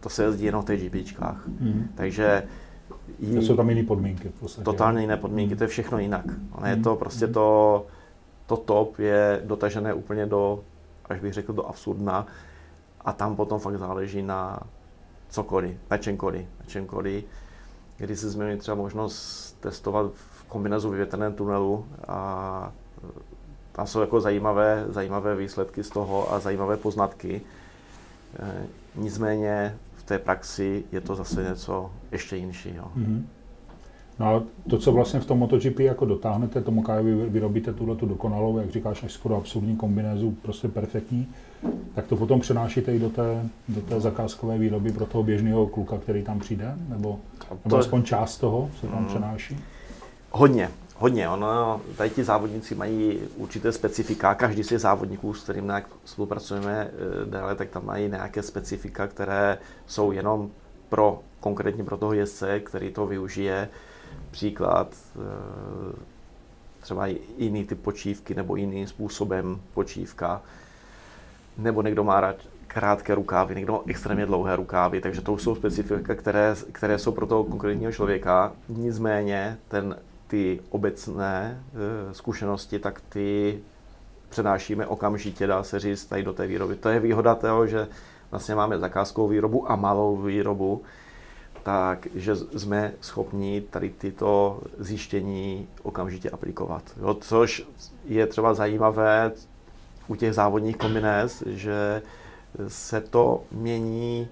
[0.00, 1.46] To se jezdí jenom v těch GPčkách.
[1.46, 1.88] Mm.
[1.94, 2.42] Takže
[3.18, 4.28] jí, to jsou tam jiné podmínky.
[4.28, 4.64] V podstatě.
[4.64, 6.24] Totálně jiné podmínky, to je všechno jinak.
[6.52, 7.86] Ono je to prostě to,
[8.46, 10.64] to top je dotažené úplně do,
[11.04, 12.26] až bych řekl, do absurdna
[13.00, 14.60] a tam potom fakt záleží na
[15.28, 17.24] cokoliv, na čemkoliv, na čemkoliv.
[17.96, 22.72] Když jsme měli třeba možnost testovat v kombinazu vyvětrném tunelu a
[23.72, 27.40] tam jsou jako zajímavé, zajímavé výsledky z toho a zajímavé poznatky.
[28.38, 32.90] E, nicméně v té praxi je to zase něco ještě jiného.
[32.98, 33.22] Mm-hmm.
[34.20, 38.06] No a to, co vlastně v tom MotoGP jako dotáhnete, tomu Kajovi vyrobíte tuhle tu
[38.06, 41.26] dokonalou, jak říkáš, až skoro absurdní kombinézu, prostě perfektní,
[41.94, 45.98] tak to potom přenášíte i do té, do té zakázkové výroby pro toho běžného kluka,
[45.98, 46.74] který tam přijde?
[46.88, 47.18] Nebo,
[47.64, 49.06] nebo aspoň část toho se tam hmm.
[49.06, 49.58] přenáší?
[50.30, 50.68] Hodně,
[51.00, 51.28] hodně.
[51.28, 54.34] Ono, tady ti závodníci mají určité specifika.
[54.34, 59.06] Každý z těch závodníků, s kterým nějak spolupracujeme eh, déle, tak tam mají nějaké specifika,
[59.06, 60.50] které jsou jenom
[60.88, 63.68] pro konkrétně pro toho jezdce, který to využije
[64.30, 65.96] příklad, eh,
[66.80, 67.06] třeba
[67.38, 70.42] jiný typ počívky nebo jiným způsobem počívka,
[71.58, 72.36] nebo někdo má rád
[72.66, 77.44] krátké rukávy, někdo extrémně dlouhé rukávy, takže to jsou specifika, které, které jsou pro toho
[77.44, 78.52] konkrétního člověka.
[78.68, 79.96] Nicméně ten,
[80.30, 81.64] ty obecné
[82.10, 83.60] e, zkušenosti, tak ty
[84.28, 86.76] přenášíme okamžitě, dá se říct, tady do té výroby.
[86.76, 87.88] To je výhoda toho, že
[88.30, 90.82] vlastně máme zakázkovou výrobu a malou výrobu,
[91.62, 96.82] takže jsme schopni tady tyto zjištění okamžitě aplikovat.
[97.00, 97.66] Jo, což
[98.04, 99.32] je třeba zajímavé
[100.08, 102.02] u těch závodních kombinéz, že
[102.68, 104.28] se to mění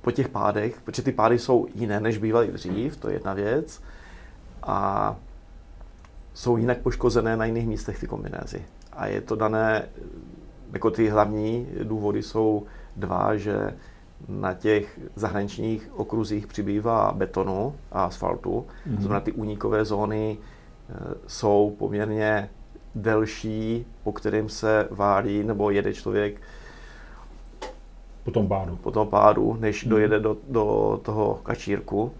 [0.00, 3.82] po těch pádech, protože ty pády jsou jiné, než bývaly dřív, to je jedna věc,
[4.62, 5.16] a
[6.34, 8.62] jsou jinak poškozené na jiných místech ty kombinézy.
[8.92, 9.88] A je to dané,
[10.72, 13.74] jako ty hlavní důvody jsou dva, že
[14.28, 18.66] na těch zahraničních okruzích přibývá betonu a asfaltu.
[18.86, 19.00] Mm-hmm.
[19.00, 20.94] Znamená, ty únikové zóny e,
[21.26, 22.50] jsou poměrně
[22.94, 26.40] delší, po kterým se válí nebo jede člověk
[28.24, 29.88] po tom pádu, po tom pádu než mm-hmm.
[29.88, 32.12] dojede do, do toho kačírku.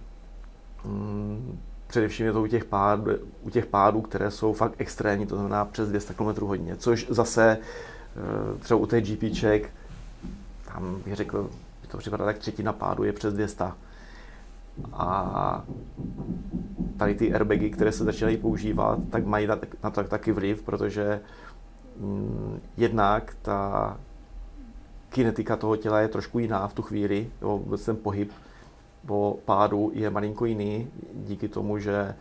[0.84, 1.58] Mm,
[1.92, 5.64] především je to u těch, pádů, u těch pádů, které jsou fakt extrémní, to znamená
[5.64, 9.70] přes 200 km hodně, což zase e, třeba u těch GPček,
[10.72, 11.50] tam bych řekl,
[11.88, 13.64] to připadá tak třetina pádu je přes 200.
[14.92, 15.64] A
[16.96, 21.20] tady ty airbagy, které se začínají používat, tak mají na, na to taky vliv, protože
[22.00, 23.96] mm, jednak ta
[25.08, 28.32] kinetika toho těla je trošku jiná v tu chvíli, nebo vůbec ten pohyb
[29.06, 32.14] po pádu je malinko jiný, díky tomu, že e,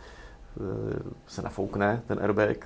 [1.27, 2.65] se nafoukne ten airbag,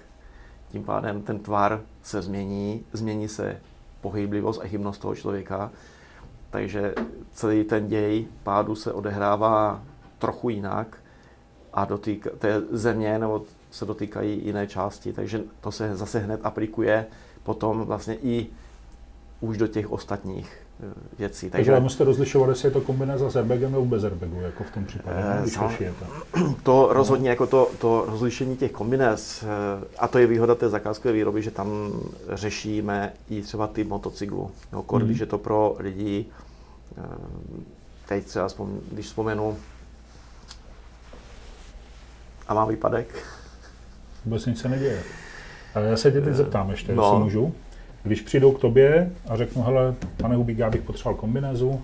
[0.71, 3.61] tím pádem ten tvar se změní, změní se
[4.01, 5.71] pohyblivost a chybnost toho člověka,
[6.49, 6.93] takže
[7.31, 9.83] celý ten děj pádu se odehrává
[10.19, 10.97] trochu jinak
[11.73, 17.05] a dotýk té země nebo se dotýkají jiné části, takže to se zase hned aplikuje
[17.43, 18.47] potom vlastně i
[19.39, 20.64] už do těch ostatních
[21.19, 21.49] věcí.
[21.49, 24.71] Takže, Takže musíte rozlišovat, jestli je to kombinace s airbagem nebo bez airbagu, jako v
[24.71, 25.57] tom případě, e, když
[26.63, 29.47] To rozhodně, jako to, to rozlišení těch kombinez, eh,
[29.97, 31.91] a to je výhoda té zakázkové výroby, že tam
[32.33, 34.51] řešíme i třeba ty motocyklu.
[34.73, 35.07] No, kor, mm.
[35.07, 36.25] když je to pro lidi,
[38.07, 38.47] teď třeba,
[38.91, 39.57] když vzpomenu,
[42.47, 43.25] a mám výpadek.
[44.25, 45.03] Vůbec nic se neděje.
[45.75, 47.03] Ale já se tě teď zeptám ještě, no.
[47.03, 47.53] jestli můžu.
[48.05, 51.81] Když přijdou k tobě a řeknu, hele, pane Hubík, já bych potřeboval kombinézu,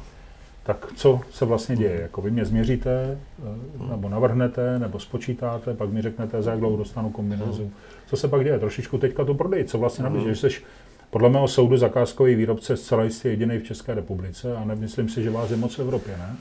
[0.63, 2.01] tak co se vlastně děje?
[2.01, 6.77] Jako vy mě změříte, eh, nebo navrhnete, nebo spočítáte, pak mi řeknete, za jak dlouho
[6.77, 7.71] dostanu kombinézu.
[8.07, 8.59] Co se pak děje?
[8.59, 10.25] Trošičku teďka to prodej, co vlastně nabízí?
[10.25, 10.61] Že jsi
[11.09, 15.29] podle mého soudu zakázkový výrobce zcela jistě jediný v České republice a nemyslím si, že
[15.29, 16.35] vás je moc v Evropě, ne?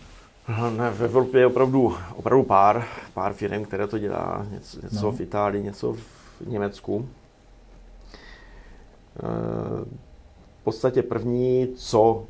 [0.78, 4.46] Ne, v Evropě je opravdu, opravdu pár, pár firm, které to dělá.
[4.50, 5.12] Něco, něco no.
[5.12, 7.08] v Itálii, něco v Německu.
[9.22, 9.84] Eh,
[10.60, 12.24] v podstatě první, co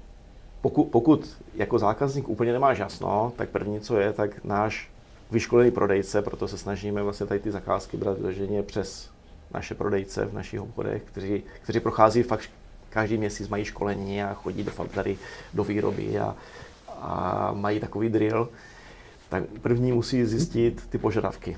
[0.61, 4.91] pokud, pokud jako zákazník úplně nemáš jasno, tak první, co je, tak náš
[5.31, 9.11] vyškolený prodejce, proto se snažíme vlastně tady ty zakázky brát vyloženě přes
[9.55, 12.51] naše prodejce v našich obchodech, kteří, kteří prochází fakt
[12.91, 15.19] každý měsíc mají školení a chodí do tady
[15.55, 16.37] do výroby a,
[16.89, 18.49] a mají takový drill,
[19.29, 21.57] tak první musí zjistit ty požadavky,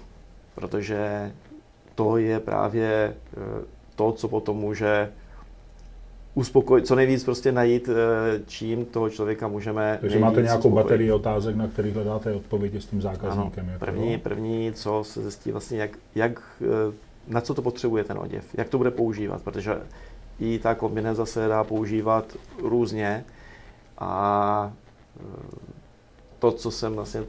[0.54, 1.32] protože
[1.94, 3.64] to je právě eh,
[3.96, 5.12] to, co potom může
[6.34, 10.84] uspokojit, co nejvíc prostě najít, eh, čím toho člověka můžeme Takže máte nějakou uspokojit.
[10.84, 13.68] baterii otázek, na který hledáte odpovědi s tím zákazníkem.
[13.68, 16.94] Ano, první, první, co se zjistí vlastně, jak, jak, eh,
[17.28, 19.76] na co to potřebuje ten oděv, jak to bude používat, protože
[20.40, 23.24] i ta kombinace se dá používat různě
[23.98, 24.72] a
[26.38, 27.24] to, co jsem vlastně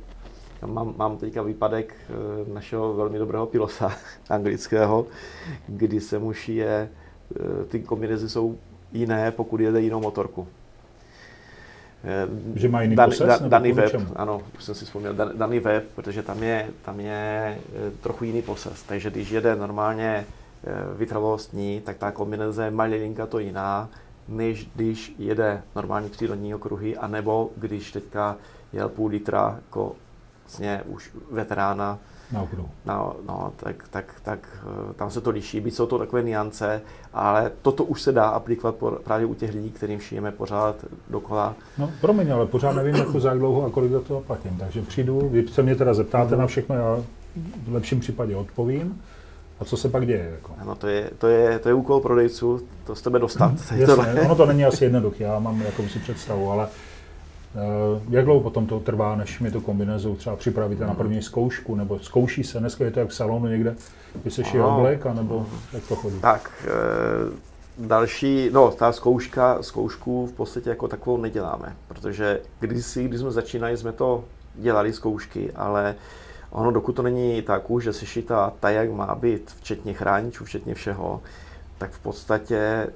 [0.66, 3.96] Mám, mám teďka výpadek eh, našeho velmi dobrého pilota
[4.30, 5.06] anglického,
[5.68, 6.90] kdy se mu šije,
[7.36, 8.58] eh, ty kombinézy jsou
[8.94, 10.48] jiné, pokud jede jinou motorku.
[12.04, 12.28] Eh,
[12.60, 14.06] že má jiný Dan, poses, da, daný web, čemu?
[14.16, 17.58] ano, už jsem si vzpomněl, Dan, daný web, protože tam je, tam je
[18.02, 18.84] trochu jiný poses.
[18.84, 20.26] Takže když jede normálně
[20.98, 23.90] vytrvalostní, tak ta kombinace je to jiná,
[24.28, 28.38] než když jede normální přírodní okruhy, anebo když teďka
[28.74, 29.96] jel půl litra jako
[30.44, 32.00] vlastně už veterána,
[32.34, 32.70] na okruhu.
[32.86, 36.82] No, no, tak, tak, tak eh, tam se to liší, byť jsou to takové niance,
[37.14, 40.76] ale toto už se dá aplikovat právě u těch lidí, kterým šijeme pořád
[41.10, 41.56] dokola.
[41.78, 44.58] No, promiň, ale pořád nevím, jako za jak dlouho a kolik za to platím.
[44.60, 46.40] Takže přijdu, vy se mě teda zeptáte mm-hmm.
[46.40, 46.98] na všechno, já
[47.68, 49.02] v lepším případě odpovím.
[49.60, 50.30] A co se pak děje?
[50.32, 50.54] Jako?
[50.58, 53.52] Ano, to je, to, je, to je úkol prodejců, to z tebe dostat.
[53.52, 56.68] Mm, jasně, ono to není asi jednoduché, já mám jakousi představu, ale
[58.10, 62.00] jak dlouho potom to trvá, než mi tu kombinézu třeba připravíte na první zkoušku, nebo
[62.00, 63.76] zkouší se, dneska je to jak v salonu někde,
[64.22, 66.20] kdy se šije oblek, nebo jak to chodí?
[66.20, 73.20] Tak, e, další, no ta zkouška, zkoušku v podstatě jako takovou neděláme, protože když, když
[73.20, 74.24] jsme začínali, jsme to
[74.56, 75.96] dělali zkoušky, ale
[76.50, 80.46] ono dokud to není tak už, že se šitá tak, jak má být, včetně chráničů,
[80.46, 81.22] včetně všeho,
[81.78, 82.88] tak v podstatě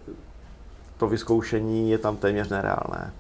[0.98, 3.14] to vyzkoušení je tam téměř nereálné.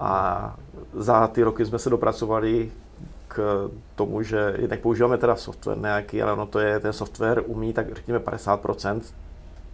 [0.00, 0.56] A
[0.94, 2.72] za ty roky jsme se dopracovali
[3.28, 7.72] k tomu, že jednak používáme teda software nějaký, ale ono to je, ten software umí
[7.72, 9.00] tak řekněme 50%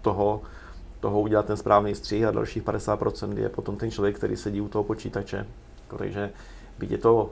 [0.02, 0.42] toho,
[1.00, 4.68] toho udělat ten správný střih a dalších 50% je potom ten člověk, který sedí u
[4.68, 5.46] toho počítače.
[5.88, 6.30] Takže
[6.78, 7.30] byť je to,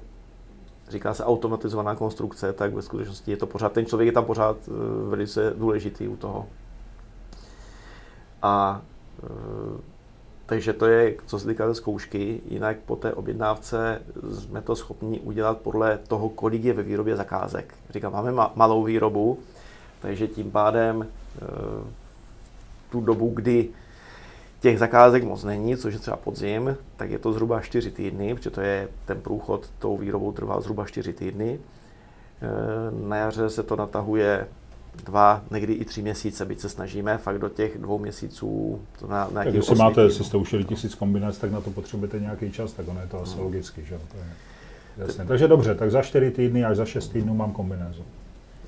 [0.89, 4.57] říká se automatizovaná konstrukce, tak ve skutečnosti je to pořád, ten člověk je tam pořád
[4.69, 4.71] eh,
[5.09, 6.47] velice důležitý u toho.
[8.43, 8.83] A
[9.23, 9.94] eh,
[10.55, 12.41] takže to je, co se týká zkoušky.
[12.49, 17.75] Jinak po té objednávce jsme to schopni udělat podle toho, kolik je ve výrobě zakázek.
[17.91, 19.39] Říkám, máme ma- malou výrobu,
[20.03, 21.07] takže tím pádem e,
[22.91, 23.69] tu dobu, kdy
[24.61, 28.51] těch zakázek moc není, což je třeba podzim, tak je to zhruba 4 týdny, protože
[28.51, 31.59] to je ten průchod tou výrobou trvá zhruba 4 týdny.
[31.59, 34.47] E, na jaře se to natahuje
[35.05, 39.29] dva, někdy i tři měsíce, byť se snažíme fakt do těch dvou měsíců to na,
[39.33, 42.73] na Tak jestli máte, jestli jste ušili tisíc kombinací, tak na to potřebujete nějaký čas,
[42.73, 43.45] tak ono je to asi hmm.
[43.45, 43.99] logicky, že?
[44.13, 44.25] To je,
[45.07, 45.25] jasně.
[45.25, 48.03] Takže dobře, tak za čtyři týdny až za šest týdnů mám kombinézu.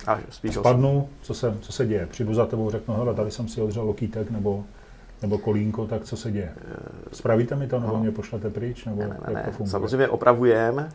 [0.07, 2.05] A spíš Spadnu, co se, co se děje?
[2.05, 4.63] Přijdu za tebou, řeknu, hele, tady jsem si odřel lokýtek, nebo
[5.21, 6.53] nebo kolínko, tak co se děje?
[7.13, 7.99] Spravíte mi to, nebo no.
[7.99, 9.67] mě pošlete pryč, nebo ne, ne, ne.
[9.67, 10.89] Samozřejmě opravujeme,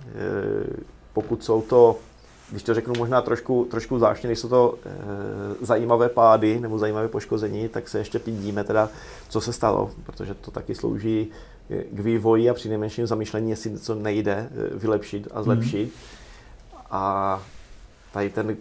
[1.13, 1.97] pokud jsou to
[2.53, 4.91] když to řeknu možná trošku, trošku zvláštně, když jsou to e,
[5.61, 8.89] zajímavé pády nebo zajímavé poškození, tak se ještě pídíme teda,
[9.29, 11.29] co se stalo, protože to taky slouží
[11.91, 15.85] k vývoji a při nejmenším zamýšlení, jestli něco nejde eh, vylepšit a zlepšit.
[15.85, 15.91] Mm.
[16.91, 17.43] A
[18.13, 18.57] tady ten,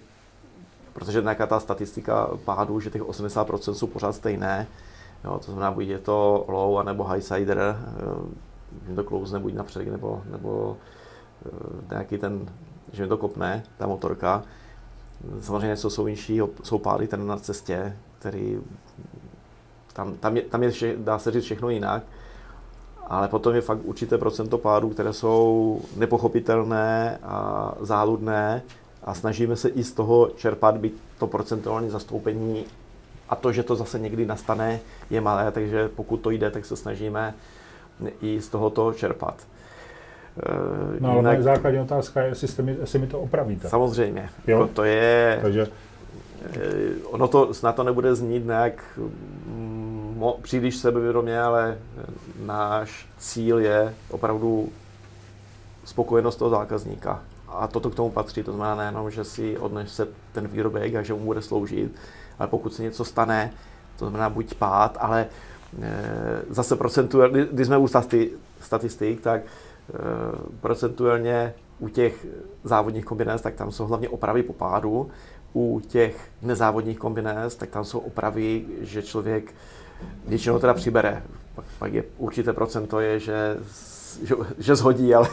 [0.94, 4.68] protože nějaká ta statistika pádů, že těch 80% jsou pořád stejné,
[5.24, 7.78] jo, to znamená, buď je to low, anebo high sider,
[8.88, 10.78] že to klouzne buď napřed, nebo, nebo
[11.90, 12.50] nějaký ten
[12.94, 14.44] že mi to kopne, ta motorka.
[15.42, 18.60] Samozřejmě jsou jinší, jsou pády ten na cestě, který
[19.94, 22.04] tam, tam, je, tam je vše, dá se říct všechno jinak,
[23.08, 28.62] ale potom je fakt určité procento pádů, které jsou nepochopitelné a záludné
[29.04, 32.66] a snažíme se i z toho čerpat, být to procentuální zastoupení
[33.30, 36.76] a to, že to zase někdy nastane, je malé, takže pokud to jde, tak se
[36.76, 37.34] snažíme
[38.22, 39.48] i z tohoto čerpat.
[41.00, 41.44] No, ale Jinak...
[41.44, 43.70] základní otázka je, jestli, mi, jestli mi to opravíte.
[43.70, 44.30] Samozřejmě.
[44.48, 44.70] Jo?
[44.74, 45.40] To je...
[45.42, 45.68] Takže...
[46.54, 51.78] Eh, ono to snad to nebude znít nějak mm, mo, příliš sebevědomě, ale
[52.46, 54.70] náš cíl je opravdu
[55.86, 57.22] spokojenost toho zákazníka.
[57.48, 61.14] A toto k tomu patří, to znamená nejenom, že si odnese ten výrobek a že
[61.14, 61.96] mu bude sloužit,
[62.40, 63.54] ale pokud se něco stane,
[64.00, 65.26] to znamená buď pád, ale
[65.82, 67.88] e, zase procentuálně, když jsme u
[68.62, 69.71] statistik, tak Eh,
[70.62, 72.26] procentuálně u těch
[72.64, 75.10] závodních kombinéz, tak tam jsou hlavně opravy po pádu.
[75.54, 79.54] U těch nezávodních kombinéz, tak tam jsou opravy, že člověk
[80.28, 81.24] většinou teda přibere.
[81.56, 83.58] Pak, pak je určité procento je, že,
[84.24, 85.28] že, že zhodí, ale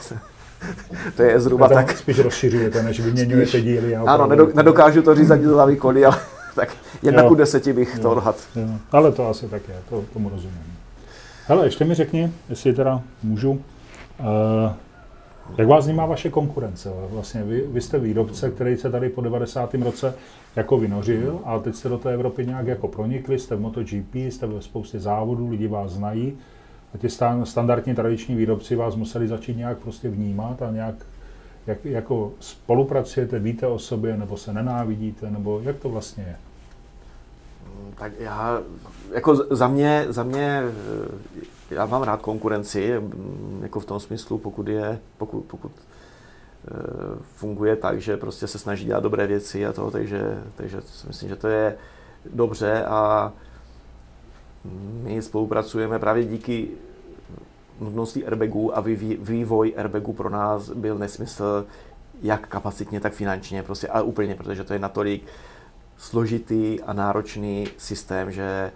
[1.17, 1.99] to je zhruba tak.
[1.99, 3.97] Spíš rozšiřujete, než vyměňujete díly.
[3.97, 6.19] Ano, nedokážu to říct ani hlavy kody, ale
[6.55, 6.69] tak
[7.03, 8.37] jedna ku deseti bych jo, to odhad.
[8.93, 10.79] Ale to asi tak je, to, tomu rozumím.
[11.47, 13.63] Hele, ještě mi řekni, jestli teda můžu,
[15.59, 16.93] jak vás vnímá vaše konkurence?
[17.11, 19.75] Vlastně vy, vy jste výrobce, který se tady po 90.
[19.75, 20.15] roce
[20.57, 24.47] jako vynořil, a teď jste do té Evropy nějak jako pronikli, jste v MotoGP, jste
[24.47, 26.39] ve spoustě závodů, lidi vás znají
[26.95, 27.09] a ti
[27.45, 30.95] standardní tradiční výrobci vás museli začít nějak prostě vnímat a nějak
[31.69, 36.37] jak, jako spolupracujete, víte o sobě, nebo se nenávidíte, nebo jak to vlastně je?
[37.95, 38.63] Tak já,
[39.15, 40.63] jako za mě, za mě
[41.71, 45.83] já mám rád konkurenci, mm, jako v tom smyslu, pokud je, pokud, pokud e,
[47.23, 51.29] funguje tak, že prostě se snaží dělat dobré věci a to, takže, takže si myslím,
[51.29, 51.77] že to je
[52.33, 53.33] dobře a
[55.03, 56.69] my spolupracujeme právě díky
[57.81, 58.81] nutnosti airbagů a
[59.19, 61.67] vývoj airbagů pro nás byl nesmysl
[62.23, 65.23] jak kapacitně, tak finančně, prostě, ale úplně, protože to je natolik
[65.97, 68.73] složitý a náročný systém, že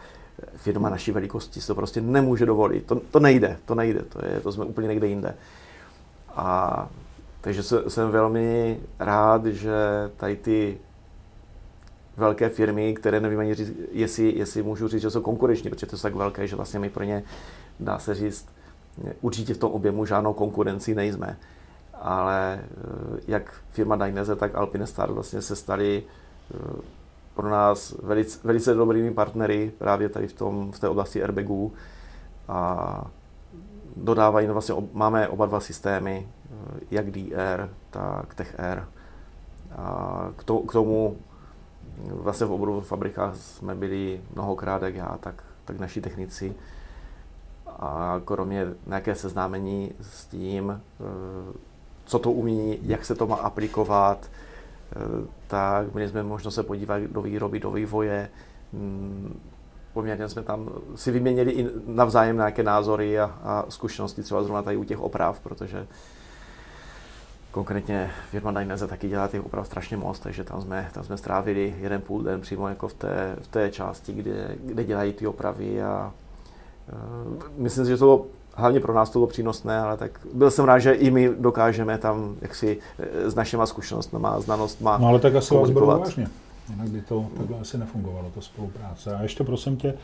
[0.57, 2.87] firma naší velikosti si to prostě nemůže dovolit.
[2.87, 5.35] To, to nejde, to nejde, to, je, to jsme úplně někde jinde.
[6.29, 6.89] A
[7.41, 9.75] takže se, jsem velmi rád, že
[10.17, 10.79] tady ty
[12.17, 15.97] velké firmy, které nevím ani říct, jestli, jestli můžu říct, že jsou konkurenční, protože to
[15.99, 17.23] jsou tak velké, že vlastně my pro ně,
[17.81, 18.47] dá se říct,
[19.21, 21.37] určitě v tom objemu žádnou konkurenci nejsme.
[21.95, 26.03] Ale eh, jak firma Dainese, tak Alpinestar vlastně se stali
[26.55, 26.83] eh,
[27.35, 31.73] pro nás velice, velice dobrými partnery právě tady v, tom, v té oblasti airbagů
[32.49, 33.05] a
[33.97, 38.85] dodávají, no vlastně máme oba dva systémy, eh, jak DR, tak TechR.
[39.77, 41.17] A k, to, k tomu
[42.11, 46.55] vlastně v oboru fabrikách jsme byli mnohokrát, jak já, tak, tak naši technici.
[47.67, 51.53] A kromě nějaké seznámení s tím, eh,
[52.05, 54.52] co to umí, jak se to má aplikovat, Eh,
[55.47, 58.29] tak měli jsme možnost se podívat do výroby, do vývoje.
[58.73, 59.41] Mm,
[59.93, 64.77] poměrně jsme tam si vyměnili i navzájem nějaké názory a, a zkušenosti třeba zrovna tady
[64.77, 65.87] u těch oprav, protože
[67.51, 71.75] konkrétně firma Dainese taky dělá těch oprav strašně moc, takže tam jsme, tam jsme strávili
[71.81, 75.83] jeden půl den přímo jako v té, v té části, kde, kde dělají ty opravy
[75.83, 76.13] a
[77.27, 80.65] uh, myslím si, že to hlavně pro nás to bylo přínosné, ale tak byl jsem
[80.65, 85.19] rád, že i my dokážeme tam jaksi eh, s našima zkušenostmi a znalostma No ale
[85.19, 86.27] tak asi vás berou vážně.
[86.71, 89.15] Jinak by to takhle asi nefungovalo, to spolupráce.
[89.15, 89.95] A ještě prosím tě,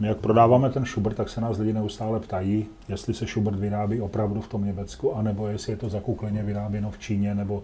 [0.00, 4.00] my jak prodáváme ten Schubert, tak se nás lidi neustále ptají, jestli se Schubert vyrábí
[4.00, 7.62] opravdu v tom Německu, anebo jestli je to zakukleně vyráběno v Číně nebo,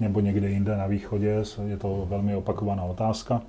[0.00, 1.44] nebo někde jinde na východě.
[1.66, 3.40] Je to velmi opakovaná otázka.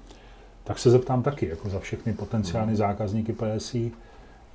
[0.64, 3.92] Tak se zeptám taky, jako za všechny potenciální zákazníky PSI,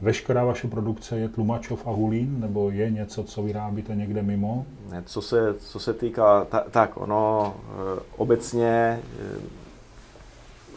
[0.02, 4.66] Veškerá vaše produkce je Tlumačov a Hulín, nebo je něco, co vyrábíte někde mimo?
[4.90, 9.00] Ne, co se, co se týká, ta, tak ono e, obecně e,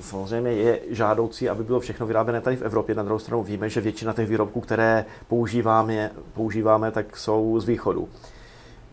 [0.01, 2.95] samozřejmě je žádoucí, aby bylo všechno vyráběné tady v Evropě.
[2.95, 8.09] Na druhou stranu víme, že většina těch výrobků, které používáme, používáme tak jsou z východu.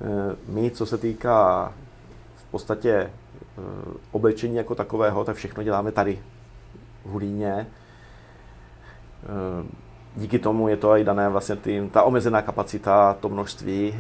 [0.01, 1.73] Eh, my, co se týká
[2.37, 3.11] v podstatě eh,
[4.13, 6.19] oblečení jako takového, tak všechno děláme tady
[7.05, 7.67] v Hulíně.
[10.17, 13.95] Díky tomu je to i dané vlastně tým, ta omezená kapacita, to množství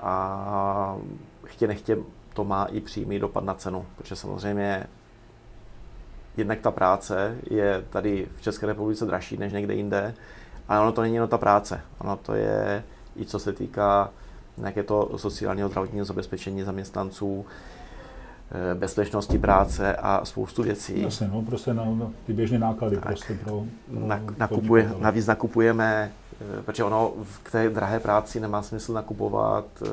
[0.00, 0.96] a
[1.44, 1.98] chtě nechtě
[2.34, 4.86] to má i přímý dopad na cenu, protože samozřejmě
[6.36, 10.14] jednak ta práce je tady v České republice dražší než někde jinde,
[10.68, 12.84] ale ono to není jenom ta práce, ono to je
[13.16, 14.10] i co se týká
[14.56, 17.46] nějaké to sociálního zdravotního zabezpečení zaměstnanců,
[18.74, 21.02] bezpečnosti práce a spoustu věcí.
[21.02, 25.26] Jasně, no, prostě na, na ty běžné náklady tak, prostě pro, pro na, nakupuje, Navíc
[25.26, 29.88] nakupujeme, eh, protože ono v té drahé práci nemá smysl nakupovat uh,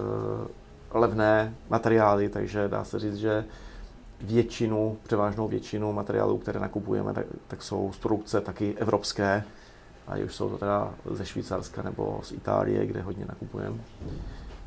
[0.92, 3.46] levné materiály, takže dá se říct, že
[4.22, 9.44] většinu, převážnou většinu materiálů, které nakupujeme, tak, tak jsou z produkce taky evropské,
[10.08, 13.78] a už jsou to teda ze Švýcarska nebo z Itálie, kde hodně nakupujeme.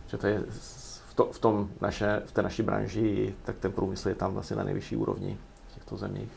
[0.06, 0.42] Že to je
[1.20, 4.64] to, v, tom naše, v té naší branži, tak ten průmysl je tam vlastně na
[4.64, 6.30] nejvyšší úrovni v těchto zemích.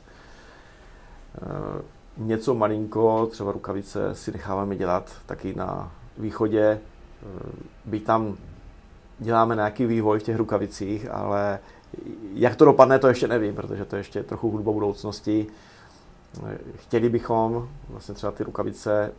[1.36, 1.82] E,
[2.18, 6.64] něco malinko, třeba rukavice, si necháváme dělat taky na východě.
[6.64, 6.80] E,
[7.86, 8.38] byť tam
[9.20, 11.60] děláme nějaký vývoj v těch rukavicích, ale
[12.34, 15.48] jak to dopadne, to ještě nevím, protože to je ještě trochu hudba budoucnosti.
[16.76, 19.12] Chtěli bychom vlastně třeba ty rukavice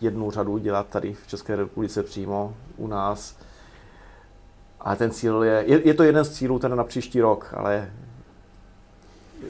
[0.00, 3.47] jednu řadu dělat tady v České republice přímo u nás.
[4.80, 7.90] A ten cíl je, je, je to jeden z cílů ten na příští rok, ale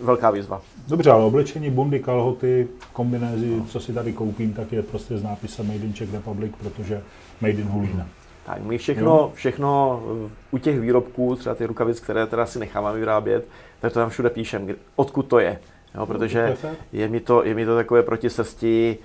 [0.02, 0.62] velká výzva.
[0.88, 3.64] Dobře, ale oblečení, bundy, kalhoty, kombinézy, no.
[3.64, 7.02] co si tady koupím, tak je prostě s nápisem Made in Czech Republic, protože
[7.40, 8.06] Made in Hulína.
[8.46, 10.02] Tak my všechno, všechno
[10.50, 13.48] u těch výrobků, třeba ty rukavic, které teda si necháváme vyrábět,
[13.80, 15.58] tak to tam všude píšem, odkud to je.
[15.94, 16.56] Jo, protože
[16.92, 18.98] je mi, to, je mi to takové proti srsti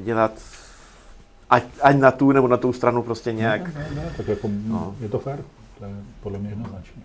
[0.00, 0.32] dělat
[1.50, 3.74] ať, ať na tu nebo na tu stranu prostě nějak.
[3.74, 4.94] Ne, ne, ne, tak jako no.
[5.00, 5.38] je to fér,
[5.82, 7.02] to je podle mě jednoznačně.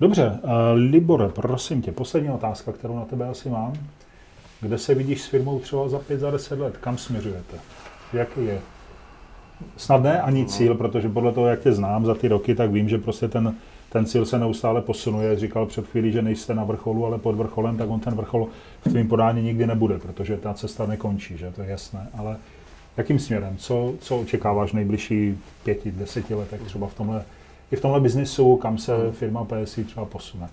[0.00, 3.72] Dobře, uh, Libor, prosím tě, poslední otázka, kterou na tebe asi mám.
[4.60, 6.76] Kde se vidíš s firmou třeba za 5, za 10 let?
[6.76, 7.56] Kam směřujete?
[8.12, 8.60] Jaký je
[9.76, 12.88] snad ne ani cíl, protože podle toho, jak tě znám za ty roky, tak vím,
[12.88, 13.54] že prostě ten,
[13.88, 15.38] ten cíl se neustále posunuje.
[15.38, 18.48] Říkal před chvílí, že nejste na vrcholu, ale pod vrcholem, tak on ten vrchol
[18.80, 22.08] v tvém podání nikdy nebude, protože ta cesta nekončí, že to je jasné.
[22.18, 22.36] Ale
[22.96, 23.56] jakým směrem?
[23.56, 27.24] Co, co očekáváš v nejbližší pěti, deseti letech třeba v tomhle,
[27.72, 30.48] i v tomhle biznisu, kam se firma PSI třeba posune?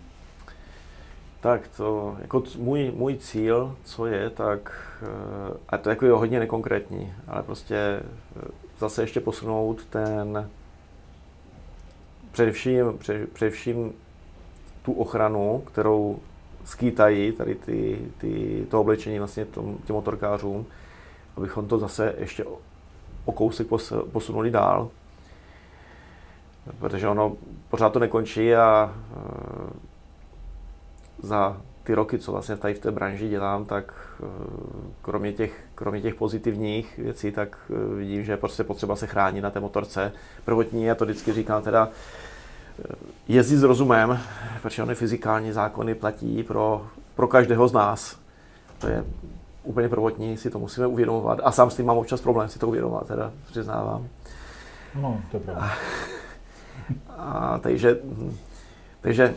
[1.41, 6.39] Tak to, jako můj, můj cíl, co je, tak, eh, a to jako je hodně
[6.39, 8.01] nekonkrétní, ale prostě eh,
[8.79, 10.49] zase ještě posunout ten,
[12.31, 12.99] především,
[13.33, 13.93] především
[14.81, 16.19] tu ochranu, kterou
[16.65, 20.65] skýtají tady ty, ty, to oblečení vlastně tom, těm motorkářům,
[21.37, 22.45] abychom to zase ještě
[23.25, 23.67] o kousek
[24.11, 24.89] posunuli dál.
[26.79, 27.33] Protože ono
[27.69, 29.87] pořád to nekončí a e,
[31.27, 33.93] za ty roky, co vlastně tady v té branži dělám, tak
[34.23, 34.25] eh,
[35.01, 39.41] kromě těch, kromě těch pozitivních věcí, tak eh, vidím, že je prostě potřeba se chránit
[39.41, 40.11] na té motorce.
[40.45, 41.89] Prvotní, já to vždycky říkám, teda
[43.27, 44.19] jezdit s rozumem,
[44.61, 48.19] protože ony fyzikální zákony platí pro, pro každého z nás.
[48.79, 49.05] To je
[49.63, 51.39] úplně prvotní, si to musíme uvědomovat.
[51.43, 54.07] A sám s tím mám občas problém si to uvědomovat, teda přiznávám.
[55.01, 55.71] No, to je pravda.
[57.09, 57.99] A, takže,
[59.01, 59.35] takže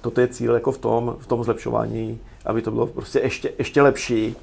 [0.00, 3.82] toto je cíl jako v tom, v tom zlepšování, aby to bylo prostě ještě, ještě
[3.82, 4.36] lepší.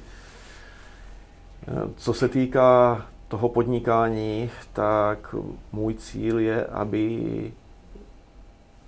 [1.96, 5.34] Co se týká toho podnikání, tak
[5.72, 7.52] můj cíl je, aby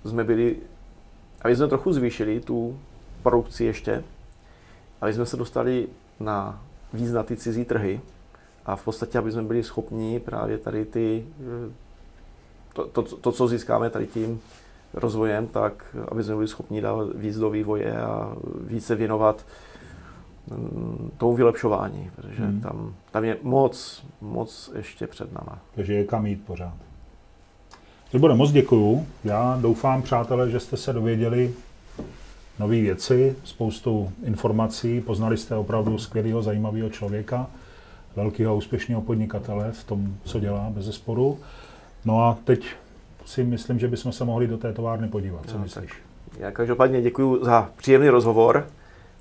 [0.05, 0.57] jsme byli,
[1.41, 2.79] aby jsme trochu zvýšili tu
[3.23, 4.03] produkci ještě,
[5.01, 5.87] aby jsme se dostali
[6.19, 6.61] na
[6.93, 8.01] víc na ty cizí trhy
[8.65, 11.25] a v podstatě, aby jsme byli schopni právě tady ty,
[12.75, 14.39] to, to, to co získáme tady tím
[14.93, 18.35] rozvojem, tak aby jsme byli schopni dát víc do vývoje a
[18.67, 19.45] více věnovat
[20.47, 22.61] mm, tomu vylepšování, protože hmm.
[22.61, 25.59] tam, tam je moc, moc ještě před náma.
[25.75, 26.73] Takže je kam jít pořád.
[28.13, 29.05] Libore, moc děkuju.
[29.23, 31.53] Já doufám, přátelé, že jste se dověděli
[32.59, 37.47] nové věci, spoustu informací, poznali jste opravdu skvělého, zajímavého člověka,
[38.15, 41.39] velkého a úspěšného podnikatele v tom, co dělá, bez zesporu.
[42.05, 42.65] No a teď
[43.25, 45.41] si myslím, že bychom se mohli do té továrny podívat.
[45.49, 45.91] Co no, myslíš?
[45.91, 45.99] Tak.
[46.39, 48.67] Já každopádně děkuji za příjemný rozhovor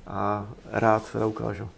[0.06, 1.68] a rád ukážu.